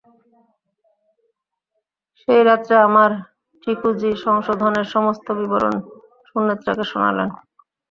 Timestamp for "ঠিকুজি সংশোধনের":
3.63-4.87